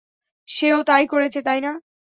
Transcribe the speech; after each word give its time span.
সে-ও 0.49 0.79
তাই 0.83 1.05
করেছে, 1.07 1.39
তাই 1.41 1.59
না? 1.61 1.71